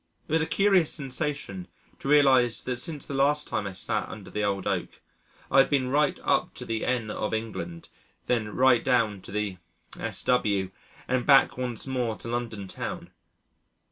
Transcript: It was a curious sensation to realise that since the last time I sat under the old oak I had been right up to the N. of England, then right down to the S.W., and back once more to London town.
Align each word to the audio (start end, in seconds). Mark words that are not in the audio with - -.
It 0.27 0.31
was 0.31 0.41
a 0.41 0.47
curious 0.47 0.91
sensation 0.91 1.67
to 1.99 2.07
realise 2.07 2.63
that 2.63 2.77
since 2.77 3.05
the 3.05 3.13
last 3.13 3.47
time 3.47 3.67
I 3.67 3.73
sat 3.73 4.09
under 4.09 4.31
the 4.31 4.43
old 4.43 4.65
oak 4.65 4.99
I 5.51 5.59
had 5.59 5.69
been 5.69 5.89
right 5.91 6.19
up 6.23 6.55
to 6.55 6.65
the 6.65 6.83
N. 6.87 7.11
of 7.11 7.35
England, 7.35 7.87
then 8.25 8.49
right 8.55 8.83
down 8.83 9.21
to 9.21 9.31
the 9.31 9.57
S.W., 9.99 10.71
and 11.07 11.23
back 11.23 11.55
once 11.55 11.85
more 11.85 12.15
to 12.15 12.27
London 12.27 12.67
town. 12.67 13.11